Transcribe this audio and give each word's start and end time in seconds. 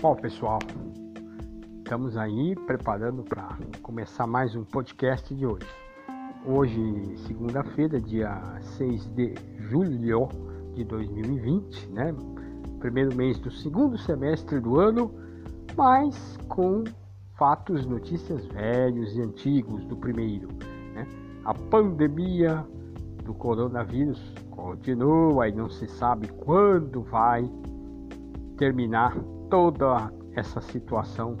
Bom, 0.00 0.14
pessoal, 0.14 0.58
estamos 1.78 2.18
aí 2.18 2.54
preparando 2.66 3.22
para 3.22 3.56
começar 3.80 4.26
mais 4.26 4.54
um 4.54 4.62
podcast 4.62 5.34
de 5.34 5.46
hoje. 5.46 5.66
Hoje, 6.44 7.16
segunda-feira, 7.26 7.98
dia 7.98 8.42
6 8.76 9.06
de 9.14 9.34
julho 9.70 10.28
de 10.74 10.84
2020, 10.84 11.88
né? 11.92 12.14
Primeiro 12.78 13.16
mês 13.16 13.38
do 13.38 13.50
segundo 13.50 13.96
semestre 13.96 14.60
do 14.60 14.78
ano, 14.78 15.10
mas 15.74 16.36
com 16.46 16.84
fatos, 17.38 17.86
notícias 17.86 18.44
velhos 18.48 19.16
e 19.16 19.22
antigos 19.22 19.82
do 19.86 19.96
primeiro. 19.96 20.48
Né? 20.94 21.06
A 21.42 21.54
pandemia 21.54 22.62
do 23.24 23.32
coronavírus 23.32 24.20
continua 24.50 25.48
e 25.48 25.52
não 25.52 25.70
se 25.70 25.88
sabe 25.88 26.28
quando 26.28 27.00
vai 27.00 27.50
terminar 28.58 29.16
toda 29.48 30.12
essa 30.34 30.60
situação 30.60 31.36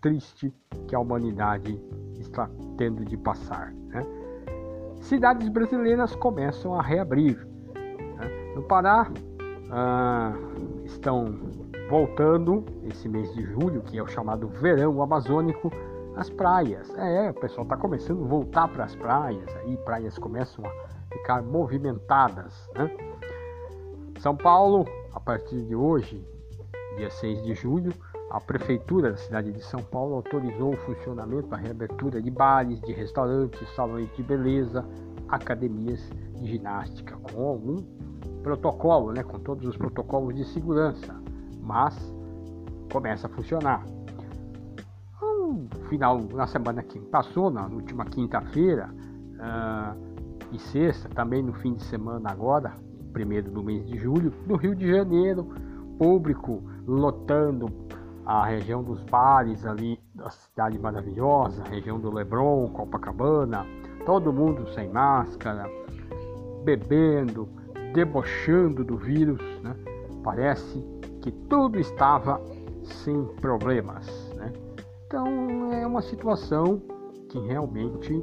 triste 0.00 0.52
que 0.86 0.94
a 0.94 1.00
humanidade 1.00 1.80
está 2.18 2.48
tendo 2.76 3.04
de 3.04 3.16
passar. 3.16 3.72
Né? 3.72 4.04
Cidades 5.00 5.48
brasileiras 5.48 6.14
começam 6.16 6.74
a 6.74 6.82
reabrir. 6.82 7.46
Né? 7.74 8.52
No 8.54 8.62
Pará, 8.62 9.10
ah, 9.70 10.32
estão 10.84 11.38
voltando 11.88 12.64
esse 12.84 13.08
mês 13.08 13.32
de 13.34 13.42
julho, 13.42 13.80
que 13.82 13.98
é 13.98 14.02
o 14.02 14.06
chamado 14.06 14.48
verão 14.48 15.00
amazônico, 15.02 15.70
as 16.16 16.28
praias. 16.28 16.92
É, 16.96 17.30
o 17.30 17.34
pessoal 17.34 17.62
está 17.62 17.76
começando 17.76 18.24
a 18.24 18.26
voltar 18.26 18.68
para 18.68 18.84
as 18.84 18.94
praias, 18.94 19.48
aí 19.56 19.76
praias 19.78 20.18
começam 20.18 20.64
a 20.66 21.14
ficar 21.14 21.42
movimentadas. 21.42 22.68
Né? 22.74 22.90
São 24.18 24.36
Paulo, 24.36 24.84
a 25.14 25.20
partir 25.20 25.62
de 25.62 25.74
hoje, 25.74 26.26
dia 26.98 27.10
6 27.10 27.42
de 27.44 27.54
julho, 27.54 27.92
a 28.30 28.40
Prefeitura 28.40 29.12
da 29.12 29.16
cidade 29.16 29.52
de 29.52 29.64
São 29.64 29.82
Paulo 29.82 30.16
autorizou 30.16 30.74
o 30.74 30.76
funcionamento, 30.78 31.54
a 31.54 31.56
reabertura 31.56 32.20
de 32.20 32.30
bares, 32.30 32.80
de 32.80 32.92
restaurantes, 32.92 33.66
salões 33.74 34.08
de 34.16 34.22
beleza, 34.22 34.84
academias 35.28 36.00
de 36.34 36.46
ginástica, 36.46 37.16
com 37.16 37.46
algum 37.46 37.76
protocolo, 38.42 39.12
né, 39.12 39.22
com 39.22 39.38
todos 39.38 39.66
os 39.66 39.76
protocolos 39.76 40.34
de 40.34 40.44
segurança, 40.44 41.14
mas 41.62 41.96
começa 42.92 43.28
a 43.28 43.30
funcionar. 43.30 43.86
No 45.22 45.68
final, 45.88 46.20
na 46.34 46.46
semana 46.46 46.82
que 46.82 46.98
passou, 46.98 47.50
na 47.50 47.66
última 47.66 48.04
quinta-feira 48.04 48.90
uh, 48.90 49.98
e 50.52 50.58
sexta, 50.58 51.08
também 51.08 51.42
no 51.42 51.54
fim 51.54 51.74
de 51.74 51.84
semana 51.84 52.30
agora, 52.30 52.74
primeiro 53.12 53.50
do 53.50 53.62
mês 53.62 53.86
de 53.86 53.96
julho, 53.98 54.32
no 54.46 54.56
Rio 54.56 54.74
de 54.74 54.90
Janeiro, 54.90 55.48
público 55.98 56.62
lotando 56.86 57.66
a 58.24 58.44
região 58.44 58.82
dos 58.82 59.02
bares 59.04 59.64
ali 59.64 59.98
da 60.14 60.30
cidade 60.30 60.78
maravilhosa, 60.78 61.62
região 61.64 61.98
do 61.98 62.12
Leblon, 62.12 62.68
Copacabana, 62.68 63.66
todo 64.04 64.32
mundo 64.32 64.68
sem 64.74 64.88
máscara, 64.90 65.66
bebendo, 66.62 67.48
debochando 67.94 68.84
do 68.84 68.96
vírus, 68.96 69.40
né? 69.62 69.74
Parece 70.22 70.78
que 71.22 71.32
tudo 71.32 71.78
estava 71.78 72.40
sem 72.82 73.24
problemas, 73.40 74.06
né? 74.36 74.52
Então 75.06 75.72
é 75.72 75.86
uma 75.86 76.02
situação 76.02 76.82
que 77.30 77.38
realmente 77.38 78.22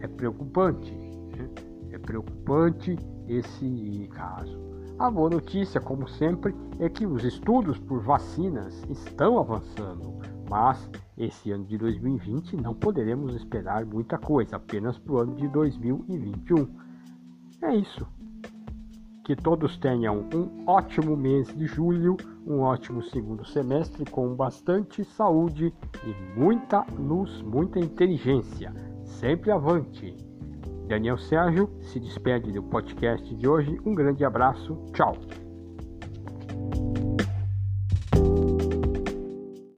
é 0.00 0.08
preocupante, 0.08 0.92
né? 0.92 1.50
é 1.90 1.98
preocupante 1.98 2.96
esse 3.28 4.08
caso. 4.14 4.73
A 4.96 5.10
boa 5.10 5.28
notícia, 5.28 5.80
como 5.80 6.08
sempre, 6.08 6.54
é 6.78 6.88
que 6.88 7.04
os 7.04 7.24
estudos 7.24 7.76
por 7.80 8.00
vacinas 8.00 8.80
estão 8.88 9.40
avançando, 9.40 10.14
mas 10.48 10.88
esse 11.18 11.50
ano 11.50 11.64
de 11.64 11.76
2020 11.76 12.56
não 12.56 12.74
poderemos 12.74 13.34
esperar 13.34 13.84
muita 13.84 14.16
coisa, 14.16 14.54
apenas 14.54 14.96
para 14.96 15.12
o 15.12 15.18
ano 15.18 15.34
de 15.34 15.48
2021. 15.48 16.68
É 17.62 17.74
isso. 17.74 18.06
Que 19.24 19.34
todos 19.34 19.76
tenham 19.78 20.28
um 20.32 20.64
ótimo 20.64 21.16
mês 21.16 21.48
de 21.48 21.66
julho, 21.66 22.16
um 22.46 22.60
ótimo 22.60 23.02
segundo 23.02 23.44
semestre 23.44 24.04
com 24.08 24.36
bastante 24.36 25.04
saúde 25.04 25.74
e 26.04 26.38
muita 26.38 26.86
luz, 26.96 27.42
muita 27.42 27.80
inteligência. 27.80 28.72
Sempre 29.02 29.50
avante! 29.50 30.33
Daniel 30.86 31.18
Sérgio 31.18 31.70
se 31.80 31.98
despede 31.98 32.52
do 32.52 32.62
podcast 32.62 33.34
de 33.34 33.48
hoje. 33.48 33.78
Um 33.84 33.94
grande 33.94 34.24
abraço, 34.24 34.76
tchau! 34.92 35.16